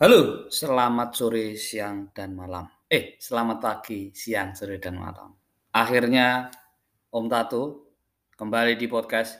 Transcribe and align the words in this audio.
Halo, 0.00 0.48
selamat 0.48 1.12
sore, 1.12 1.60
siang, 1.60 2.08
dan 2.16 2.32
malam. 2.32 2.64
Eh, 2.88 3.20
selamat 3.20 3.58
pagi, 3.60 4.08
siang, 4.16 4.56
sore, 4.56 4.80
dan 4.80 4.96
malam. 4.96 5.28
Akhirnya 5.76 6.48
Om 7.12 7.28
Tato 7.28 7.92
kembali 8.32 8.80
di 8.80 8.88
podcast 8.88 9.36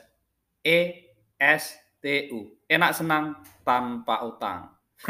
ESTU. 0.61 2.61
Enak 2.69 2.91
senang 2.93 3.41
tanpa 3.65 4.21
utang. 4.21 4.69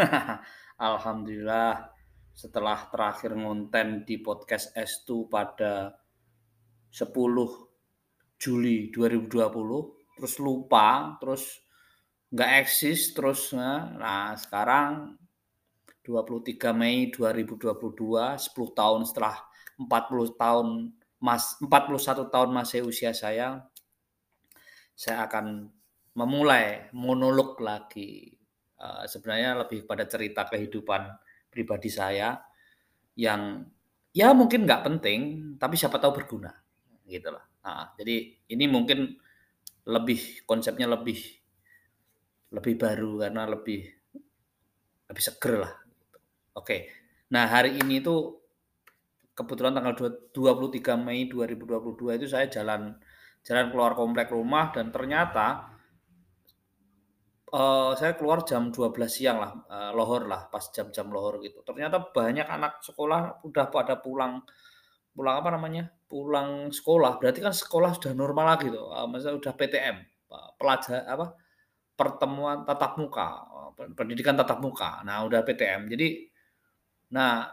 Alhamdulillah 0.87 1.83
setelah 2.31 2.88
terakhir 2.88 3.36
ngonten 3.36 4.07
di 4.07 4.23
podcast 4.23 4.71
S2 4.71 5.27
pada 5.27 5.99
10 6.95 7.11
Juli 8.39 8.88
2020 8.88 10.15
terus 10.15 10.33
lupa 10.39 11.20
terus 11.20 11.59
nggak 12.31 12.52
eksis 12.63 13.11
terus 13.11 13.52
nah 13.52 14.31
sekarang 14.39 15.20
23 16.01 16.73
Mei 16.73 17.09
2022, 17.13 17.71
10 17.71 18.77
tahun 18.77 19.01
setelah 19.05 19.37
40 19.77 20.33
tahun 20.37 20.67
Mas 21.21 21.57
41 21.61 22.33
tahun 22.33 22.49
masih 22.49 22.81
usia 22.89 23.13
saya, 23.13 23.61
saya 24.97 25.29
akan 25.29 25.69
memulai 26.17 26.89
monolog 26.97 27.61
lagi. 27.61 28.33
Uh, 28.81 29.05
sebenarnya 29.05 29.61
lebih 29.61 29.85
pada 29.85 30.09
cerita 30.09 30.49
kehidupan 30.49 31.05
pribadi 31.53 31.93
saya 31.93 32.41
yang 33.13 33.61
ya 34.09 34.33
mungkin 34.33 34.65
nggak 34.65 34.81
penting, 34.81 35.19
tapi 35.61 35.77
siapa 35.77 36.02
tahu 36.02 36.17
berguna, 36.17 36.49
gitu 37.05 37.29
lah. 37.29 37.45
Nah, 37.61 37.93
jadi 37.93 38.33
ini 38.49 38.65
mungkin 38.65 39.13
lebih 39.85 40.41
konsepnya 40.49 40.89
lebih 40.89 41.21
lebih 42.52 42.75
baru 42.81 43.21
karena 43.21 43.45
lebih 43.45 43.81
lebih 45.09 45.23
seger 45.23 45.55
lah 45.61 45.73
Oke. 46.51 46.91
Nah, 47.31 47.47
hari 47.47 47.80
ini 47.80 48.03
itu 48.03 48.16
kebetulan 49.31 49.71
tanggal 49.71 49.95
23 49.95 50.99
Mei 50.99 51.31
2022 51.31 52.19
itu 52.19 52.27
saya 52.27 52.52
jalan 52.52 52.99
jalan 53.41 53.66
keluar 53.71 53.95
komplek 53.95 54.30
rumah 54.30 54.69
dan 54.75 54.91
ternyata 54.91 55.71
uh, 57.55 57.95
saya 57.95 58.13
keluar 58.19 58.43
jam 58.43 58.69
12 58.69 58.91
siang 59.08 59.39
lah, 59.39 59.52
uh, 59.71 59.91
lohor 59.95 60.27
lah, 60.27 60.52
pas 60.52 60.61
jam-jam 60.75 61.08
lohor 61.08 61.39
gitu. 61.39 61.63
Ternyata 61.63 62.11
banyak 62.11 62.45
anak 62.45 62.83
sekolah 62.83 63.41
udah 63.47 63.65
pada 63.71 63.97
pulang 64.03 64.43
pulang 65.15 65.36
apa 65.39 65.49
namanya? 65.55 65.88
Pulang 66.11 66.69
sekolah. 66.75 67.15
Berarti 67.23 67.39
kan 67.39 67.55
sekolah 67.55 67.95
sudah 67.95 68.11
normal 68.11 68.59
lagi 68.59 68.67
tuh. 68.67 68.91
Uh, 68.91 69.08
maksudnya 69.08 69.39
udah 69.39 69.53
PTM, 69.55 69.97
pelajar 70.59 71.08
apa? 71.08 71.27
pertemuan 71.91 72.65
tatap 72.65 72.97
muka, 72.97 73.45
pendidikan 73.93 74.33
tatap 74.33 74.58
muka. 74.58 75.05
Nah, 75.05 75.21
udah 75.21 75.45
PTM. 75.45 75.86
Jadi 75.86 76.30
Nah, 77.12 77.48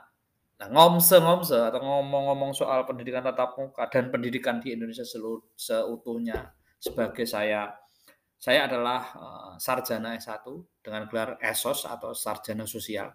nah 0.59 0.69
ngomse-ngomse 0.71 1.71
atau 1.71 1.81
ngomong-ngomong 1.83 2.55
soal 2.55 2.83
pendidikan 2.87 3.23
tatap 3.23 3.59
muka 3.59 3.87
dan 3.91 4.11
pendidikan 4.11 4.59
di 4.63 4.75
Indonesia 4.75 5.07
seluruh, 5.07 5.55
seutuhnya 5.55 6.55
sebagai 6.79 7.27
saya 7.27 7.75
saya 8.39 8.71
adalah 8.71 9.03
uh, 9.19 9.53
sarjana 9.59 10.15
S1 10.15 10.47
dengan 10.79 11.11
gelar 11.11 11.43
ESOS 11.43 11.91
atau 11.91 12.15
sarjana 12.15 12.71
sosial. 12.71 13.11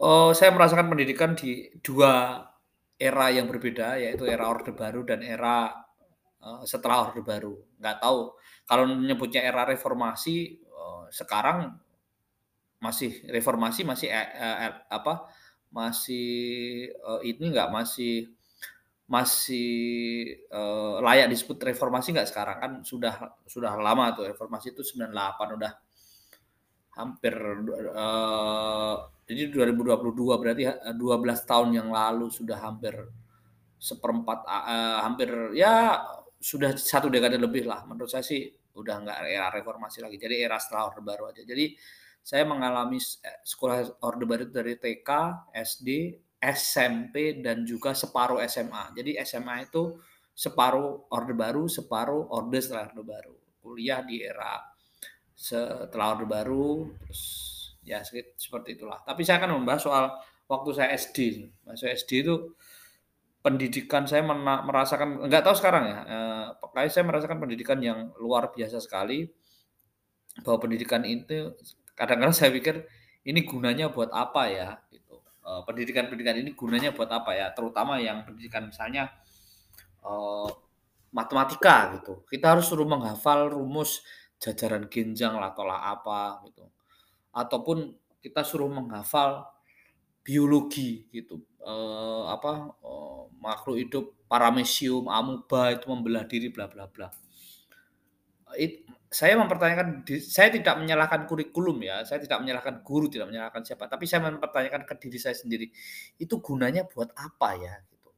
Oh, 0.00 0.32
saya 0.32 0.56
merasakan 0.56 0.88
pendidikan 0.88 1.36
di 1.36 1.68
dua 1.84 2.40
era 2.96 3.28
yang 3.28 3.44
berbeda 3.44 4.00
yaitu 4.00 4.24
era 4.24 4.48
Orde 4.48 4.72
Baru 4.72 5.04
dan 5.04 5.20
era 5.20 5.68
uh, 6.40 6.64
setelah 6.64 7.12
Orde 7.12 7.20
Baru. 7.20 7.60
Nggak 7.76 8.00
tahu 8.00 8.20
kalau 8.64 8.84
menyebutnya 8.88 9.44
era 9.44 9.68
reformasi 9.68 10.64
sekarang 11.10 11.74
masih 12.80 13.10
reformasi 13.28 13.84
masih 13.84 14.08
eh, 14.08 14.28
eh, 14.36 14.72
apa 14.88 15.28
masih 15.70 16.28
eh, 16.90 17.20
ini 17.28 17.52
enggak 17.52 17.68
masih 17.70 18.32
masih 19.10 19.70
eh, 20.48 20.96
layak 21.04 21.28
disebut 21.32 21.58
reformasi 21.60 22.16
enggak 22.16 22.30
sekarang? 22.30 22.56
Kan 22.62 22.72
sudah 22.82 23.36
sudah 23.44 23.76
lama 23.76 24.16
tuh 24.16 24.32
reformasi 24.32 24.72
itu 24.72 24.82
98 24.96 25.56
udah 25.60 25.72
hampir 26.98 27.34
eh, 27.94 28.94
jadi 29.30 29.42
2022 29.54 30.40
berarti 30.42 30.62
12 30.66 30.98
eh, 30.98 31.38
tahun 31.46 31.68
yang 31.76 31.88
lalu 31.94 32.26
sudah 32.34 32.58
hampir 32.58 32.94
seperempat 33.78 34.38
eh, 34.48 34.98
hampir 35.04 35.28
ya 35.56 36.02
sudah 36.40 36.74
satu 36.74 37.12
dekade 37.12 37.36
lebih 37.36 37.68
lah. 37.68 37.84
Menurut 37.84 38.08
saya 38.10 38.24
sih 38.24 38.48
udah 38.74 38.96
enggak 39.04 39.16
era 39.28 39.48
reformasi 39.52 40.00
lagi 40.00 40.16
jadi 40.16 40.48
era 40.48 40.56
setelah 40.56 40.90
orde 40.90 41.02
baru 41.04 41.30
aja. 41.30 41.44
Jadi 41.44 41.76
saya 42.20 42.44
mengalami 42.46 43.00
eh, 43.00 43.38
sekolah 43.42 44.04
Orde 44.04 44.24
Baru 44.28 44.44
dari 44.48 44.76
TK, 44.76 45.08
SD, 45.56 45.88
SMP, 46.40 47.40
dan 47.44 47.64
juga 47.68 47.92
separuh 47.92 48.40
SMA. 48.48 48.96
Jadi 48.96 49.20
SMA 49.24 49.68
itu 49.68 50.00
separuh 50.32 51.12
Orde 51.12 51.34
Baru, 51.36 51.68
separuh 51.68 52.32
Orde 52.32 52.58
setelah 52.64 52.88
Orde 52.92 53.04
Baru. 53.04 53.34
Kuliah 53.60 54.00
di 54.00 54.24
era 54.24 54.56
setelah 55.36 56.16
Orde 56.16 56.26
Baru, 56.28 56.88
terus 57.04 57.22
ya 57.84 58.00
seperti 58.36 58.76
itulah. 58.76 59.00
Tapi 59.04 59.20
saya 59.24 59.40
akan 59.40 59.60
membahas 59.60 59.82
soal 59.84 60.04
waktu 60.48 60.70
saya 60.76 60.90
SD. 60.96 61.48
Masuk 61.64 61.88
SD 61.92 62.10
itu 62.24 62.34
pendidikan 63.40 64.04
saya 64.04 64.20
merasakan 64.24 65.24
nggak 65.28 65.44
tahu 65.44 65.56
sekarang 65.56 65.84
ya. 65.88 65.98
Eh, 66.04 66.88
saya 66.92 67.04
merasakan 67.04 67.40
pendidikan 67.40 67.80
yang 67.80 68.12
luar 68.20 68.52
biasa 68.52 68.80
sekali 68.80 69.28
bahwa 70.44 70.68
pendidikan 70.68 71.02
itu 71.04 71.52
kadang-kadang 72.00 72.32
saya 72.32 72.48
pikir 72.48 72.88
ini 73.28 73.44
gunanya 73.44 73.92
buat 73.92 74.08
apa 74.08 74.48
ya 74.48 74.80
gitu. 74.88 75.20
Uh, 75.44 75.60
pendidikan-pendidikan 75.68 76.40
ini 76.40 76.56
gunanya 76.56 76.96
buat 76.96 77.12
apa 77.12 77.36
ya? 77.36 77.52
Terutama 77.52 78.00
yang 78.00 78.24
pendidikan 78.24 78.72
misalnya 78.72 79.12
uh, 80.00 80.48
matematika 81.12 82.00
gitu. 82.00 82.24
Kita 82.24 82.56
harus 82.56 82.64
suruh 82.64 82.88
menghafal 82.88 83.52
rumus 83.52 84.00
jajaran 84.40 84.88
genjang 84.88 85.36
lah 85.36 85.52
atau 85.52 85.68
lah 85.68 85.92
apa 85.92 86.40
gitu. 86.48 86.64
Ataupun 87.36 87.92
kita 88.24 88.40
suruh 88.40 88.72
menghafal 88.72 89.44
biologi 90.24 91.04
gitu. 91.12 91.44
Uh, 91.60 92.24
apa 92.32 92.72
uh, 92.80 93.28
makhluk 93.36 93.76
hidup 93.76 94.04
paramecium, 94.24 95.12
amuba 95.12 95.76
itu 95.76 95.84
membelah 95.92 96.24
diri 96.24 96.48
bla 96.48 96.64
bla 96.72 96.88
bla. 96.88 97.12
It, 98.56 98.88
saya 99.10 99.34
mempertanyakan 99.34 100.06
saya 100.22 100.54
tidak 100.54 100.78
menyalahkan 100.78 101.26
kurikulum 101.26 101.82
ya, 101.82 102.06
saya 102.06 102.22
tidak 102.22 102.46
menyalahkan 102.46 102.86
guru, 102.86 103.10
tidak 103.10 103.26
menyalahkan 103.26 103.66
siapa, 103.66 103.90
tapi 103.90 104.06
saya 104.06 104.30
mempertanyakan 104.30 104.86
ke 104.86 104.94
diri 105.02 105.18
saya 105.18 105.34
sendiri, 105.34 105.66
itu 106.14 106.38
gunanya 106.38 106.86
buat 106.86 107.10
apa 107.18 107.58
ya 107.58 107.74
gitu. 107.90 108.14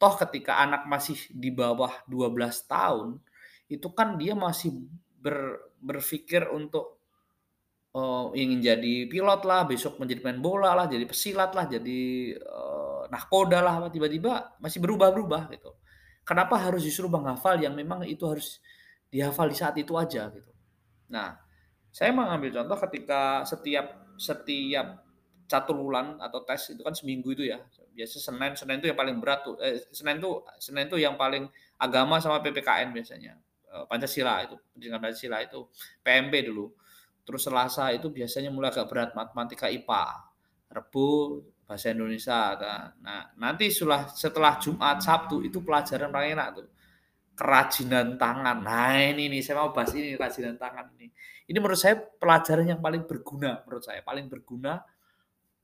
Toh 0.00 0.14
ketika 0.24 0.64
anak 0.64 0.88
masih 0.88 1.20
di 1.28 1.52
bawah 1.52 2.00
12 2.08 2.48
tahun, 2.64 3.20
itu 3.68 3.88
kan 3.92 4.16
dia 4.16 4.32
masih 4.32 4.72
ber, 5.20 5.68
berpikir 5.84 6.48
untuk 6.48 6.96
uh, 7.92 8.32
ingin 8.32 8.64
jadi 8.64 8.94
pilot 9.12 9.44
lah, 9.44 9.68
besok 9.68 10.00
menjadi 10.00 10.32
main 10.32 10.40
bola 10.40 10.72
lah, 10.72 10.88
jadi 10.88 11.04
pesilat 11.04 11.52
lah, 11.52 11.68
jadi 11.68 12.00
uh, 12.40 13.04
nahkoda 13.12 13.60
lah, 13.60 13.92
tiba-tiba 13.92 14.56
masih 14.64 14.80
berubah-berubah 14.80 15.52
gitu. 15.52 15.76
Kenapa 16.24 16.56
harus 16.56 16.88
disuruh 16.88 17.12
menghafal 17.12 17.60
yang 17.60 17.76
memang 17.76 18.08
itu 18.08 18.24
harus 18.24 18.64
dihafal 19.12 19.52
di 19.52 19.56
saat 19.60 19.76
itu 19.76 19.92
aja 20.00 20.32
gitu. 20.32 20.48
Nah, 21.12 21.36
saya 21.92 22.08
mengambil 22.16 22.64
contoh 22.64 22.80
ketika 22.88 23.44
setiap 23.44 24.16
setiap 24.16 25.04
catur 25.44 25.76
bulan 25.76 26.16
atau 26.16 26.40
tes 26.48 26.72
itu 26.72 26.80
kan 26.80 26.96
seminggu 26.96 27.36
itu 27.36 27.44
ya. 27.52 27.60
Biasa 27.92 28.16
Senin, 28.16 28.56
Senin 28.56 28.80
itu 28.80 28.88
yang 28.88 28.96
paling 28.96 29.20
berat 29.20 29.44
tuh. 29.44 29.60
Eh, 29.60 29.84
Senin 29.92 30.16
itu 30.16 30.40
Senin 30.56 30.88
itu 30.88 30.96
yang 30.96 31.20
paling 31.20 31.44
agama 31.76 32.16
sama 32.24 32.40
PPKN 32.40 32.96
biasanya. 32.96 33.36
Eh, 33.68 33.84
Pancasila 33.84 34.48
itu, 34.48 34.56
pendidikan 34.72 34.96
Pancasila 35.04 35.44
itu 35.44 35.68
PMP 36.00 36.48
dulu. 36.48 36.72
Terus 37.28 37.44
Selasa 37.44 37.92
itu 37.92 38.08
biasanya 38.08 38.48
mulai 38.48 38.72
agak 38.72 38.88
berat 38.88 39.10
matematika 39.12 39.68
IPA. 39.68 40.32
Rebu 40.72 41.08
bahasa 41.68 41.92
Indonesia. 41.92 42.56
Nah, 43.04 43.28
nanti 43.36 43.68
setelah 43.68 44.08
setelah 44.08 44.56
Jumat, 44.56 45.04
Sabtu 45.04 45.44
itu 45.44 45.60
pelajaran 45.60 46.08
paling 46.08 46.32
enak 46.32 46.48
tuh 46.56 46.68
kerajinan 47.32 48.20
tangan. 48.20 48.60
Nah 48.60 48.96
ini 49.00 49.28
nih 49.32 49.40
saya 49.40 49.64
mau 49.64 49.72
bahas 49.72 49.92
ini 49.96 50.14
kerajinan 50.14 50.56
tangan 50.60 50.92
ini. 50.96 51.08
Ini 51.48 51.58
menurut 51.58 51.80
saya 51.80 51.98
pelajaran 51.98 52.68
yang 52.68 52.80
paling 52.80 53.04
berguna 53.04 53.60
menurut 53.64 53.84
saya 53.84 54.00
paling 54.04 54.28
berguna, 54.28 54.84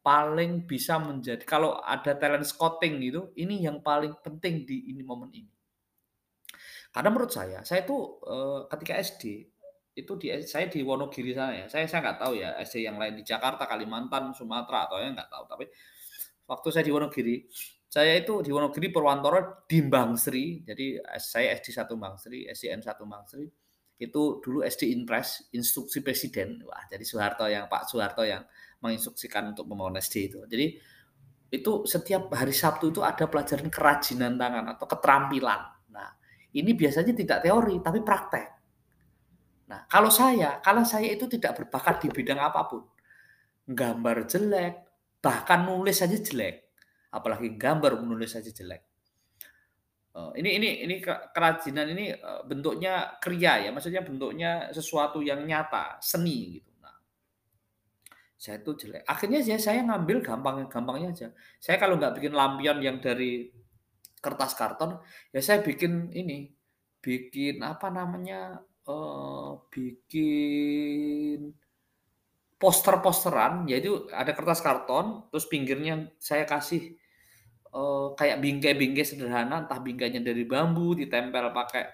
paling 0.03 0.65
bisa 0.65 0.97
menjadi 0.97 1.45
kalau 1.45 1.79
ada 1.81 2.17
talent 2.17 2.45
scouting 2.49 3.01
gitu, 3.05 3.31
ini 3.37 3.63
yang 3.65 3.85
paling 3.85 4.17
penting 4.25 4.65
di 4.65 4.91
ini 4.91 5.05
momen 5.05 5.31
ini. 5.33 5.53
Karena 6.89 7.13
menurut 7.13 7.31
saya, 7.31 7.61
saya 7.63 7.85
itu 7.85 7.97
eh, 8.25 8.61
ketika 8.73 8.95
SD 8.97 9.23
itu 9.99 10.13
di 10.15 10.31
saya 10.47 10.71
di 10.71 10.81
Wonogiri 10.87 11.35
sana 11.35 11.53
ya. 11.59 11.67
Saya 11.67 11.91
saya 11.91 12.01
nggak 12.07 12.19
tahu 12.23 12.33
ya 12.39 12.55
SD 12.63 12.87
yang 12.87 12.97
lain 13.03 13.19
di 13.19 13.27
Jakarta, 13.27 13.67
Kalimantan, 13.67 14.31
Sumatera 14.31 14.87
atau 14.87 15.03
yang 15.03 15.19
nggak 15.19 15.27
tahu. 15.27 15.45
Tapi 15.51 15.65
waktu 16.47 16.69
saya 16.71 16.85
di 16.87 16.93
Wonogiri 16.95 17.35
saya 17.89 18.21
itu 18.21 18.45
di 18.45 18.53
Wonogiri 18.53 18.93
Purwantoro 18.93 19.65
di 19.65 19.81
Bangsri, 19.81 20.61
jadi 20.61 21.01
saya 21.17 21.57
SD 21.57 21.73
1 21.73 21.89
Bangsri, 21.97 22.45
SDN 22.45 22.85
1 22.85 23.05
Bangsri. 23.09 23.49
itu 23.99 24.39
dulu 24.39 24.63
SD 24.63 24.95
Impres, 24.95 25.51
instruksi 25.51 26.07
presiden. 26.07 26.63
Wah, 26.63 26.87
jadi 26.87 27.03
Soeharto 27.03 27.51
yang 27.51 27.67
Pak 27.67 27.91
Soeharto 27.91 28.23
yang 28.23 28.47
menginstruksikan 28.79 29.51
untuk 29.51 29.67
membangun 29.67 29.99
SD 29.99 30.31
itu. 30.31 30.39
Jadi 30.47 30.79
itu 31.51 31.83
setiap 31.83 32.31
hari 32.31 32.55
Sabtu 32.55 32.95
itu 32.95 33.03
ada 33.03 33.27
pelajaran 33.27 33.67
kerajinan 33.67 34.39
tangan 34.39 34.71
atau 34.71 34.87
keterampilan. 34.87 35.61
Nah, 35.91 36.15
ini 36.55 36.79
biasanya 36.79 37.11
tidak 37.11 37.43
teori 37.43 37.75
tapi 37.83 37.99
praktek. 38.07 38.47
Nah, 39.67 39.91
kalau 39.91 40.15
saya, 40.15 40.63
kalau 40.63 40.87
saya 40.87 41.11
itu 41.11 41.27
tidak 41.27 41.59
berbakat 41.59 42.07
di 42.07 42.09
bidang 42.15 42.39
apa 42.39 42.71
pun, 42.71 42.87
gambar 43.67 44.31
jelek, 44.31 44.75
bahkan 45.19 45.67
nulis 45.67 45.99
saja 45.99 46.15
jelek, 46.15 46.68
apalagi 47.13 47.57
gambar 47.57 48.01
menulis 48.01 48.37
saja 48.37 48.53
jelek. 48.53 48.83
Eh, 50.19 50.31
ini 50.43 50.51
ini 50.59 50.71
ini 50.89 50.95
kerajinan 51.05 51.87
ini 51.95 52.11
eh, 52.11 52.43
bentuknya 52.43 53.21
kriya 53.23 53.69
ya, 53.69 53.71
maksudnya 53.71 54.03
bentuknya 54.03 54.73
sesuatu 54.75 55.23
yang 55.23 55.47
nyata, 55.47 56.03
seni 56.03 56.59
gitu. 56.59 56.73
Nah, 56.83 56.97
saya 58.35 58.59
itu 58.59 58.73
jelek. 58.75 59.07
Akhirnya 59.07 59.41
saya 59.47 59.61
saya 59.63 59.81
ngambil 59.87 60.19
gampang-gampangnya 60.25 61.09
aja. 61.15 61.29
Saya 61.63 61.77
kalau 61.79 61.95
nggak 62.01 62.19
bikin 62.19 62.35
lampion 62.35 62.79
yang 62.83 62.99
dari 62.99 63.47
kertas 64.19 64.59
karton, 64.59 64.99
ya 65.31 65.39
saya 65.39 65.63
bikin 65.63 66.11
ini, 66.11 66.51
bikin 66.99 67.63
apa 67.63 67.87
namanya, 67.87 68.59
uh, 68.91 69.63
bikin 69.71 71.55
poster-posteran, 72.59 73.71
yaitu 73.71 74.11
ada 74.11 74.35
kertas 74.35 74.59
karton, 74.59 75.31
terus 75.31 75.47
pinggirnya 75.47 76.11
saya 76.19 76.43
kasih 76.43 76.99
uh, 77.71 78.13
kayak 78.19 78.43
bingkai-bingkai 78.43 79.07
sederhana, 79.07 79.63
entah 79.65 79.79
bingkainya 79.79 80.19
dari 80.19 80.43
bambu 80.43 80.99
ditempel 80.99 81.55
pakai 81.55 81.87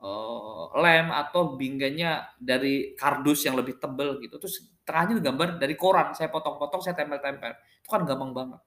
uh, 0.00 0.72
lem 0.80 1.12
atau 1.12 1.54
bingkainya 1.60 2.34
dari 2.40 2.96
kardus 2.96 3.44
yang 3.44 3.54
lebih 3.60 3.76
tebel 3.76 4.16
gitu. 4.24 4.40
Terus 4.40 4.72
tengahnya 4.82 5.20
gambar 5.20 5.60
dari 5.60 5.76
koran, 5.76 6.16
saya 6.16 6.32
potong-potong, 6.32 6.80
saya 6.80 6.96
tempel-tempel. 6.96 7.52
Itu 7.84 7.88
kan 7.92 8.02
gampang 8.08 8.32
banget. 8.32 8.60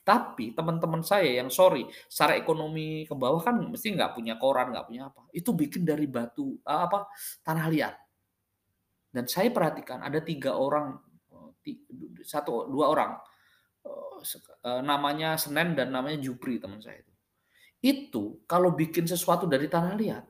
Tapi 0.00 0.56
teman-teman 0.56 1.04
saya 1.04 1.28
yang 1.28 1.52
sorry, 1.52 1.86
secara 2.08 2.34
ekonomi 2.34 3.04
ke 3.04 3.14
bawah 3.14 3.38
kan 3.38 3.54
mesti 3.60 3.94
nggak 3.94 4.16
punya 4.16 4.34
koran, 4.40 4.72
nggak 4.74 4.86
punya 4.88 5.12
apa. 5.12 5.28
Itu 5.30 5.54
bikin 5.54 5.84
dari 5.86 6.08
batu 6.08 6.58
apa 6.64 7.06
tanah 7.44 7.66
liat. 7.68 7.94
Dan 9.10 9.26
saya 9.26 9.50
perhatikan 9.50 10.06
ada 10.06 10.22
tiga 10.22 10.54
orang, 10.54 10.94
eh, 11.66 11.76
satu 12.22 12.70
dua 12.70 12.86
orang, 12.94 13.12
eh, 13.82 14.18
eh, 14.70 14.82
namanya 14.86 15.34
Senen 15.34 15.74
dan 15.74 15.90
namanya 15.90 16.22
Jupri 16.22 16.62
teman 16.62 16.78
saya 16.78 17.02
itu. 17.02 17.12
Itu 17.80 18.22
kalau 18.46 18.70
bikin 18.76 19.10
sesuatu 19.10 19.50
dari 19.50 19.66
tanah 19.66 19.94
liat, 19.98 20.24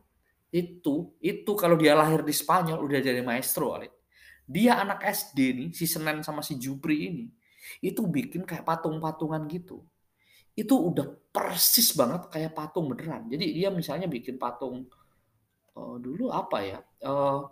itu 0.50 1.14
itu 1.20 1.50
kalau 1.54 1.76
dia 1.78 1.94
lahir 1.94 2.24
di 2.24 2.32
Spanyol 2.34 2.80
udah 2.82 3.00
jadi 3.04 3.20
maestro 3.20 3.76
kali. 3.76 3.90
Dia 4.50 4.82
anak 4.82 5.06
SD 5.06 5.38
nih, 5.54 5.68
si 5.70 5.86
Senen 5.86 6.26
sama 6.26 6.42
si 6.42 6.58
Jupri 6.58 7.06
ini, 7.06 7.26
itu 7.84 8.02
bikin 8.02 8.42
kayak 8.42 8.66
patung-patungan 8.66 9.46
gitu. 9.46 9.84
Itu 10.58 10.90
udah 10.90 11.06
persis 11.30 11.94
banget 11.94 12.26
kayak 12.32 12.56
patung 12.58 12.90
beneran. 12.90 13.30
Jadi 13.30 13.46
dia 13.54 13.70
misalnya 13.70 14.10
bikin 14.10 14.42
patung 14.42 14.90
uh, 15.78 15.96
dulu 16.02 16.34
apa 16.34 16.58
ya? 16.66 16.78
Uh, 17.06 17.46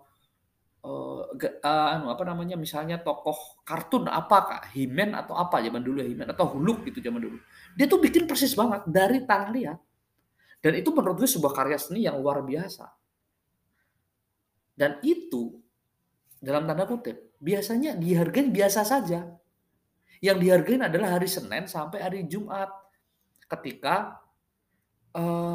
uh, 0.84 1.22
uh, 1.64 1.88
apa 2.12 2.22
namanya 2.26 2.54
misalnya 2.54 3.00
tokoh 3.00 3.62
kartun 3.64 4.06
apa 4.06 4.36
kak? 4.46 4.62
Himen 4.76 5.16
atau 5.16 5.34
apa 5.34 5.62
zaman 5.62 5.82
dulu 5.82 6.02
Himen 6.04 6.28
atau 6.30 6.46
Huluk 6.52 6.86
gitu 6.86 7.02
zaman 7.02 7.22
dulu. 7.22 7.38
Dia 7.74 7.86
tuh 7.88 7.98
bikin 8.02 8.26
persis 8.28 8.52
banget 8.54 8.86
dari 8.86 9.22
tanah 9.24 9.50
liat 9.54 9.78
dan 10.58 10.72
itu 10.74 10.90
menurut 10.90 11.22
gue 11.22 11.30
sebuah 11.30 11.54
karya 11.54 11.78
seni 11.78 12.06
yang 12.06 12.18
luar 12.18 12.42
biasa. 12.42 12.90
Dan 14.74 14.98
itu 15.06 15.54
dalam 16.38 16.66
tanda 16.66 16.86
kutip 16.86 17.34
biasanya 17.38 17.94
dihargai 17.94 18.50
biasa 18.50 18.82
saja. 18.82 19.26
Yang 20.18 20.38
dihargai 20.42 20.82
adalah 20.82 21.18
hari 21.18 21.30
Senin 21.30 21.70
sampai 21.70 22.02
hari 22.02 22.26
Jumat. 22.26 22.70
Ketika 23.46 24.18
uh, 25.14 25.47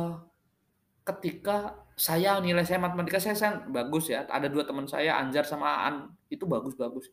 ketika 1.03 1.75
saya 1.93 2.39
nilai 2.41 2.65
saya 2.65 2.81
matematika 2.81 3.19
saya, 3.21 3.35
saya 3.37 3.51
bagus 3.69 4.09
ya. 4.09 4.25
Ada 4.25 4.49
dua 4.49 4.63
teman 4.65 4.89
saya 4.89 5.19
Anjar 5.19 5.45
sama 5.45 5.85
Aan 5.85 6.09
itu 6.31 6.47
bagus-bagus. 6.47 7.11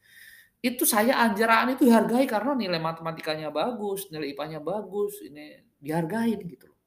Itu 0.62 0.88
saya 0.88 1.20
Anjar 1.20 1.68
itu 1.72 1.90
hargai 1.90 2.24
karena 2.24 2.56
nilai 2.56 2.80
matematikanya 2.80 3.52
bagus, 3.52 4.08
nilai 4.08 4.32
IPA-nya 4.32 4.60
bagus, 4.62 5.20
ini 5.24 5.60
dihargai 5.80 6.36
gitu 6.36 6.70
loh. 6.70 6.78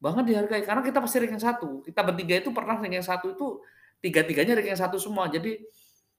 Banget 0.00 0.24
dihargai 0.32 0.62
karena 0.64 0.84
kita 0.84 0.98
pasti 1.02 1.16
ranking 1.20 1.42
satu. 1.42 1.68
Kita 1.84 2.00
bertiga 2.04 2.34
itu 2.40 2.50
pernah 2.52 2.76
ranking 2.80 3.04
satu 3.04 3.32
itu 3.32 3.46
tiga-tiganya 4.00 4.56
ranking 4.56 4.78
satu 4.78 4.96
semua. 5.00 5.28
Jadi 5.28 5.60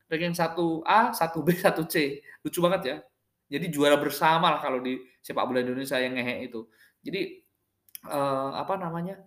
ranking 0.10 0.36
satu 0.36 0.82
A, 0.86 1.14
satu 1.14 1.42
B, 1.42 1.56
satu 1.58 1.86
C. 1.86 2.22
Lucu 2.44 2.60
banget 2.62 2.82
ya. 2.84 2.98
Jadi 3.48 3.72
juara 3.72 3.96
bersama 3.96 4.52
lah 4.52 4.60
kalau 4.60 4.84
di 4.84 5.00
sepak 5.24 5.48
bola 5.48 5.64
Indonesia 5.64 5.96
yang 5.98 6.20
ngehe 6.20 6.52
itu. 6.52 6.68
Jadi 7.00 7.22
eh, 8.06 8.52
apa 8.54 8.76
namanya? 8.76 9.22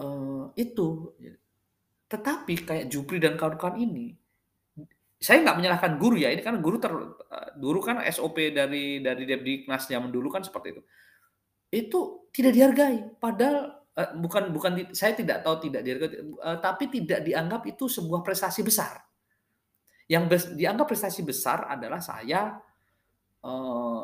Uh, 0.00 0.52
itu. 0.56 1.12
Tetapi 2.06 2.54
kayak 2.62 2.86
Jupri 2.86 3.18
dan 3.18 3.34
kawan-kawan 3.34 3.82
ini, 3.82 4.14
saya 5.18 5.42
nggak 5.42 5.56
menyalahkan 5.58 5.92
guru 5.98 6.20
ya, 6.20 6.30
ini 6.30 6.44
kan 6.44 6.60
guru 6.60 6.78
ter 6.78 6.92
guru 7.58 7.80
kan 7.82 8.04
SOP 8.12 8.52
dari 8.52 9.00
dari 9.00 9.24
Depdiknas 9.26 9.88
zaman 9.88 10.12
dulu 10.12 10.30
kan 10.30 10.44
seperti 10.44 10.76
itu. 10.76 10.82
Itu 11.72 12.30
tidak 12.30 12.52
dihargai, 12.54 13.18
padahal 13.18 13.82
uh, 13.96 14.10
bukan 14.22 14.54
bukan 14.54 14.72
saya 14.94 15.18
tidak 15.18 15.42
tahu 15.42 15.66
tidak 15.66 15.82
dihargai, 15.82 16.22
tapi 16.62 16.86
tidak 16.92 17.26
dianggap 17.26 17.66
itu 17.66 17.90
sebuah 17.90 18.22
prestasi 18.22 18.62
besar. 18.62 19.02
Yang 20.06 20.24
bes, 20.30 20.44
dianggap 20.54 20.86
prestasi 20.86 21.26
besar 21.26 21.66
adalah 21.66 21.98
saya 21.98 22.62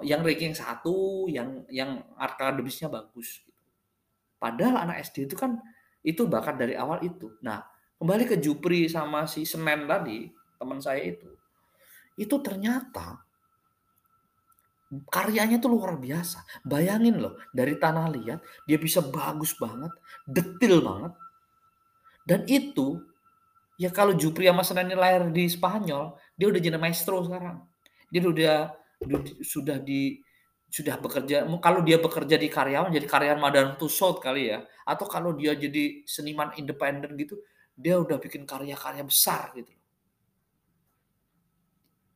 yang 0.07 0.23
ranking 0.23 0.55
satu, 0.55 1.27
yang 1.27 1.67
yang 1.67 1.99
akademisnya 2.15 2.87
bagus. 2.87 3.43
Padahal 4.39 4.87
anak 4.87 5.03
SD 5.03 5.27
itu 5.27 5.35
kan 5.35 5.59
itu 6.03 6.27
bakat 6.27 6.59
dari 6.59 6.75
awal 6.75 7.03
itu. 7.07 7.39
Nah, 7.47 7.63
kembali 7.99 8.27
ke 8.27 8.37
Jupri 8.43 8.91
sama 8.91 9.27
si 9.31 9.47
Semen 9.47 9.87
tadi, 9.87 10.27
teman 10.59 10.83
saya 10.83 11.03
itu. 11.03 11.31
Itu 12.19 12.43
ternyata 12.43 13.23
karyanya 15.09 15.57
tuh 15.63 15.73
luar 15.73 15.97
biasa. 15.97 16.45
Bayangin 16.67 17.17
loh, 17.23 17.41
dari 17.55 17.79
tanah 17.79 18.13
liat 18.13 18.41
dia 18.69 18.77
bisa 18.77 19.01
bagus 19.01 19.57
banget, 19.57 19.91
detil 20.27 20.85
banget. 20.85 21.13
Dan 22.23 22.45
itu 22.47 23.01
ya 23.81 23.89
kalau 23.89 24.13
Jupri 24.13 24.51
sama 24.51 24.67
Semen 24.67 24.93
ini 24.93 24.99
lahir 24.99 25.31
di 25.33 25.49
Spanyol, 25.49 26.19
dia 26.37 26.47
udah 26.51 26.61
jadi 26.61 26.77
maestro 26.77 27.25
sekarang. 27.25 27.63
Dia 28.13 28.21
udah 28.27 28.57
sudah 29.43 29.81
di 29.81 30.21
sudah 30.73 30.97
bekerja 30.97 31.45
kalau 31.61 31.85
dia 31.85 32.01
bekerja 32.01 32.41
di 32.41 32.49
karyawan 32.49 32.89
jadi 32.89 33.05
karyawan 33.05 33.41
Madame 33.45 33.71
Tussauds 33.77 34.25
kali 34.25 34.49
ya 34.57 34.65
atau 34.89 35.05
kalau 35.05 35.37
dia 35.37 35.53
jadi 35.53 36.01
seniman 36.09 36.57
independen 36.57 37.13
gitu 37.21 37.37
dia 37.77 38.01
udah 38.01 38.17
bikin 38.17 38.49
karya-karya 38.49 39.05
besar 39.05 39.53
gitu 39.53 39.69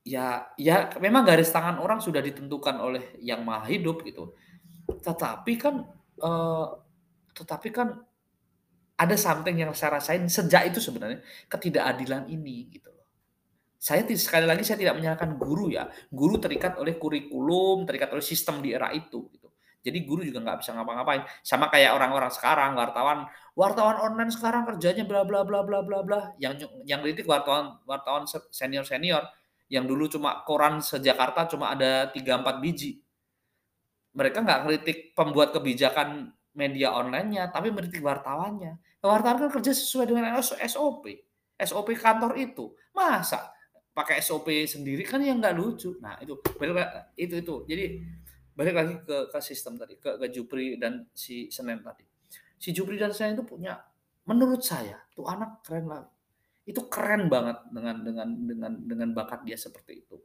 ya 0.07 0.49
ya 0.57 0.89
memang 1.03 1.27
garis 1.27 1.51
tangan 1.51 1.83
orang 1.83 1.99
sudah 1.99 2.23
ditentukan 2.23 2.79
oleh 2.79 3.19
yang 3.19 3.43
maha 3.43 3.67
hidup 3.67 4.07
gitu. 4.07 4.31
Tetapi 5.03 5.53
kan 5.59 5.83
eh, 6.23 6.67
tetapi 7.35 7.69
kan 7.75 8.07
ada 8.97 9.17
something 9.19 9.59
yang 9.61 9.75
saya 9.77 10.01
rasain 10.01 10.25
sejak 10.31 10.73
itu 10.73 10.81
sebenarnya 10.81 11.21
ketidakadilan 11.53 12.31
ini 12.33 12.71
gitu 12.73 12.96
saya 13.87 14.03
sekali 14.19 14.51
lagi 14.51 14.67
saya 14.67 14.83
tidak 14.83 14.99
menyalahkan 14.99 15.39
guru 15.39 15.71
ya. 15.71 15.87
Guru 16.11 16.43
terikat 16.43 16.75
oleh 16.83 16.99
kurikulum, 16.99 17.87
terikat 17.87 18.11
oleh 18.11 18.25
sistem 18.25 18.59
di 18.59 18.75
era 18.75 18.91
itu. 18.91 19.31
Gitu. 19.31 19.47
Jadi 19.87 19.99
guru 20.03 20.27
juga 20.27 20.43
nggak 20.43 20.59
bisa 20.59 20.75
ngapa-ngapain. 20.75 21.23
Sama 21.47 21.71
kayak 21.71 21.95
orang-orang 21.95 22.35
sekarang, 22.35 22.75
wartawan, 22.75 23.31
wartawan 23.55 24.03
online 24.03 24.35
sekarang 24.35 24.67
kerjanya 24.67 25.07
bla 25.07 25.23
bla 25.23 25.47
bla 25.47 25.63
bla 25.63 25.87
bla 25.87 26.03
bla. 26.03 26.35
Yang 26.43 26.67
yang 26.83 26.99
kritik 26.99 27.31
wartawan 27.31 27.79
wartawan 27.87 28.27
senior 28.51 28.83
senior 28.83 29.23
yang 29.71 29.87
dulu 29.87 30.11
cuma 30.11 30.43
koran 30.43 30.83
sejakarta 30.83 31.47
cuma 31.55 31.71
ada 31.71 32.11
3-4 32.11 32.59
biji. 32.59 32.99
Mereka 34.19 34.43
nggak 34.43 34.61
kritik 34.67 34.99
pembuat 35.15 35.55
kebijakan 35.55 36.35
media 36.59 36.91
online-nya, 36.91 37.55
tapi 37.55 37.71
meritik 37.71 38.03
wartawannya. 38.03 38.83
Wartawan 38.99 39.47
kan 39.47 39.51
kerja 39.63 39.71
sesuai 39.71 40.11
dengan 40.11 40.35
SOP. 40.43 41.23
SOP 41.55 41.95
kantor 41.95 42.35
itu. 42.35 42.75
Masa 42.91 43.55
pakai 43.97 44.21
SOP 44.21 44.53
sendiri 44.69 45.01
kan 45.09 45.25
yang 45.25 45.41
nggak 45.41 45.57
lucu. 45.57 45.97
Nah 46.05 46.21
itu 46.21 46.37
balik 46.61 46.85
itu 47.17 47.35
itu. 47.41 47.55
Jadi 47.65 47.85
balik 48.53 48.75
lagi 48.77 48.95
ke, 49.01 49.17
ke 49.33 49.39
sistem 49.41 49.81
tadi, 49.81 49.97
ke, 49.97 50.21
ke 50.21 50.27
Jupri 50.29 50.77
dan 50.77 51.09
si 51.17 51.49
Senin 51.49 51.81
tadi. 51.81 52.05
Si 52.61 52.77
Jupri 52.77 53.01
dan 53.01 53.17
Senin 53.17 53.41
itu 53.41 53.45
punya, 53.49 53.81
menurut 54.29 54.61
saya, 54.61 55.01
tuh 55.17 55.25
anak 55.25 55.65
keren 55.65 55.89
lah. 55.89 56.05
Itu 56.69 56.93
keren 56.93 57.33
banget 57.33 57.57
dengan 57.73 57.97
dengan 58.05 58.29
dengan 58.37 58.73
dengan 58.85 59.09
bakat 59.17 59.49
dia 59.49 59.57
seperti 59.57 60.05
itu. 60.05 60.17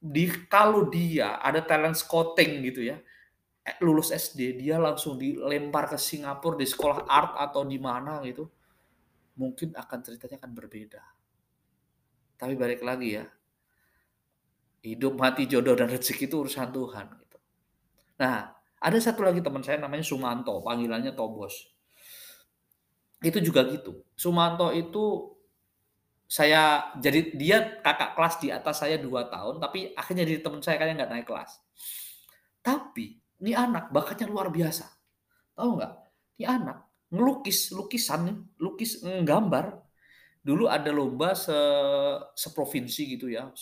Di 0.00 0.48
kalau 0.48 0.88
dia 0.88 1.36
ada 1.36 1.60
talent 1.60 2.00
scouting 2.00 2.64
gitu 2.64 2.80
ya, 2.80 2.96
eh, 3.64 3.76
lulus 3.84 4.12
SD 4.12 4.56
dia 4.56 4.80
langsung 4.80 5.20
dilempar 5.20 5.92
ke 5.92 6.00
Singapura 6.00 6.56
di 6.56 6.64
sekolah 6.64 7.04
art 7.04 7.36
atau 7.36 7.68
di 7.68 7.76
mana 7.76 8.24
gitu 8.24 8.48
mungkin 9.36 9.72
akan 9.72 9.98
ceritanya 10.04 10.36
akan 10.44 10.52
berbeda. 10.52 11.02
Tapi 12.40 12.56
balik 12.56 12.80
lagi 12.80 13.20
ya, 13.20 13.24
hidup 14.80 15.20
mati 15.20 15.44
jodoh 15.44 15.76
dan 15.76 15.92
rezeki 15.92 16.24
itu 16.24 16.36
urusan 16.40 16.72
Tuhan. 16.72 17.06
Gitu. 17.20 17.38
Nah, 18.16 18.56
ada 18.80 18.96
satu 18.96 19.20
lagi 19.20 19.44
teman 19.44 19.60
saya 19.60 19.76
namanya 19.76 20.00
Sumanto, 20.00 20.64
panggilannya 20.64 21.12
Tobos. 21.12 21.68
Itu 23.20 23.44
juga 23.44 23.68
gitu. 23.68 24.08
Sumanto 24.16 24.72
itu 24.72 25.36
saya 26.24 26.94
jadi 26.96 27.36
dia 27.36 27.58
kakak 27.84 28.16
kelas 28.16 28.34
di 28.40 28.48
atas 28.48 28.80
saya 28.80 28.96
dua 28.96 29.28
tahun, 29.28 29.60
tapi 29.60 29.92
akhirnya 29.92 30.24
jadi 30.24 30.40
teman 30.40 30.64
saya 30.64 30.80
kayak 30.80 30.96
nggak 30.96 31.12
naik 31.12 31.26
kelas. 31.28 31.60
Tapi 32.64 33.20
ini 33.44 33.52
anak 33.52 33.92
bakatnya 33.92 34.32
luar 34.32 34.48
biasa. 34.48 34.88
Tahu 35.52 35.70
nggak? 35.76 35.92
Ini 36.40 36.46
anak 36.48 36.78
ngelukis 37.12 37.76
lukisan 37.76 38.48
lukis 38.56 39.04
nggambar. 39.04 39.89
Dulu 40.40 40.66
ada 40.66 40.88
lomba 40.88 41.36
se 41.36 41.56
seprovinsi 42.36 43.16
gitu 43.16 43.28
ya. 43.28 43.52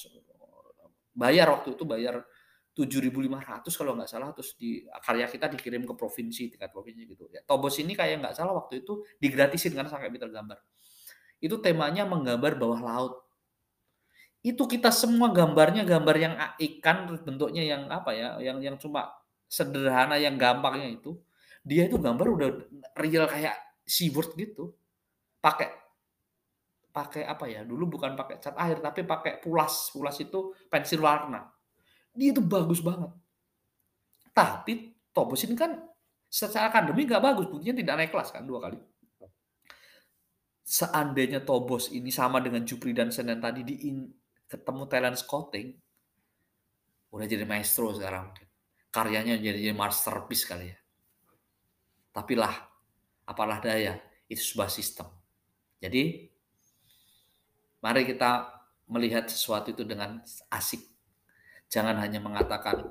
Bayar 1.14 1.50
waktu 1.50 1.74
itu 1.74 1.82
bayar 1.82 2.22
7.500 2.78 3.74
kalau 3.74 3.98
nggak 3.98 4.06
salah 4.06 4.30
terus 4.30 4.54
di 4.54 4.86
karya 5.02 5.26
kita 5.26 5.50
dikirim 5.50 5.82
ke 5.82 5.94
provinsi 5.98 6.54
tingkat 6.54 6.70
provinsi 6.70 7.02
gitu 7.10 7.26
ya. 7.34 7.42
Tobos 7.42 7.74
ini 7.82 7.98
kayak 7.98 8.22
nggak 8.22 8.34
salah 8.38 8.54
waktu 8.54 8.86
itu 8.86 9.02
digratisin 9.18 9.74
karena 9.74 9.90
sampai 9.90 10.14
meter 10.14 10.30
gambar 10.30 10.62
itu 11.38 11.56
temanya 11.62 12.02
menggambar 12.06 12.58
bawah 12.58 12.80
laut. 12.82 13.14
Itu 14.42 14.70
kita 14.70 14.94
semua 14.94 15.34
gambarnya 15.34 15.82
gambar 15.82 16.16
yang 16.18 16.34
ikan 16.58 17.10
bentuknya 17.26 17.62
yang 17.66 17.90
apa 17.90 18.14
ya, 18.14 18.28
yang 18.38 18.62
yang 18.62 18.76
cuma 18.78 19.10
sederhana 19.50 20.14
yang 20.18 20.38
gampangnya 20.38 20.94
itu. 20.94 21.18
Dia 21.66 21.90
itu 21.90 21.98
gambar 21.98 22.26
udah 22.38 22.48
real 22.98 23.26
kayak 23.26 23.54
seaword 23.82 24.34
gitu. 24.38 24.74
Pakai 25.42 25.70
pakai 26.90 27.24
apa 27.28 27.44
ya? 27.46 27.64
Dulu 27.64 27.98
bukan 27.98 28.16
pakai 28.18 28.36
cat 28.42 28.56
air 28.56 28.78
tapi 28.80 29.04
pakai 29.04 29.40
pulas. 29.40 29.92
Pulas 29.92 30.16
itu 30.18 30.54
pensil 30.70 31.02
warna. 31.02 31.48
Dia 32.12 32.34
itu 32.34 32.42
bagus 32.42 32.82
banget. 32.82 33.10
Tapi 34.34 34.94
Tobos 35.10 35.42
ini 35.42 35.58
kan 35.58 35.74
secara 36.30 36.70
akademik 36.70 37.10
nggak 37.10 37.24
bagus, 37.24 37.46
buktinya 37.50 37.74
tidak 37.74 37.94
naik 37.98 38.10
kelas 38.14 38.30
kan 38.30 38.44
dua 38.46 38.60
kali 38.68 38.78
seandainya 40.68 41.40
Tobos 41.40 41.88
ini 41.96 42.12
sama 42.12 42.44
dengan 42.44 42.60
Jupri 42.60 42.92
dan 42.92 43.08
Senen 43.08 43.40
tadi 43.40 43.64
di 43.64 43.88
ketemu 44.44 44.84
talent 44.84 45.16
scouting, 45.16 45.72
udah 47.08 47.24
jadi 47.24 47.48
maestro 47.48 47.88
sekarang. 47.96 48.36
Karyanya 48.92 49.40
jadi, 49.40 49.72
jadi 49.72 49.72
masterpiece 49.72 50.44
kali 50.44 50.68
ya. 50.68 50.78
Tapi 52.12 52.36
lah, 52.36 52.52
apalah 53.24 53.64
daya, 53.64 53.96
itu 54.28 54.40
sebuah 54.44 54.68
sistem. 54.68 55.08
Jadi, 55.80 56.28
mari 57.78 58.08
kita 58.08 58.58
melihat 58.88 59.28
sesuatu 59.28 59.70
itu 59.70 59.84
dengan 59.84 60.24
asik. 60.48 60.80
Jangan 61.68 62.00
hanya 62.00 62.18
mengatakan, 62.18 62.88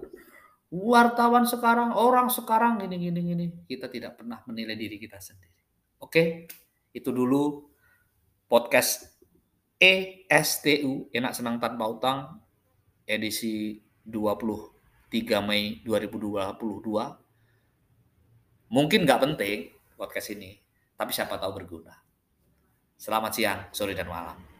wartawan 0.69 1.49
sekarang, 1.49 1.95
orang 1.95 2.29
sekarang, 2.29 2.77
gini, 2.77 3.09
gini, 3.09 3.19
gini. 3.23 3.45
Kita 3.65 3.89
tidak 3.89 4.21
pernah 4.21 4.43
menilai 4.45 4.77
diri 4.77 5.01
kita 5.01 5.17
sendiri. 5.17 5.57
Oke? 6.03 6.45
Itu 6.93 7.09
dulu 7.09 7.65
podcast 8.45 9.17
ESTU, 9.77 11.09
Enak 11.13 11.33
Senang 11.33 11.57
Tanpa 11.57 11.85
Utang, 11.89 12.41
edisi 13.05 13.81
23 14.05 15.41
Mei 15.41 15.81
2022. 15.81 17.25
Mungkin 18.67 19.07
nggak 19.07 19.21
penting 19.23 19.71
podcast 19.95 20.35
ini, 20.35 20.59
tapi 20.93 21.15
siapa 21.15 21.39
tahu 21.39 21.63
berguna. 21.63 21.95
Selamat 22.97 23.31
siang, 23.31 23.61
sore, 23.71 23.93
dan 23.93 24.09
malam. 24.09 24.56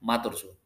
Matorsu. 0.00 0.56